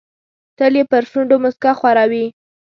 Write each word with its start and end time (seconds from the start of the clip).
تل 0.57 0.73
یې 0.79 0.83
پر 0.91 1.03
شونډو 1.11 1.35
موسکا 1.43 1.71
خوره 1.79 2.05
وي. 2.11 2.25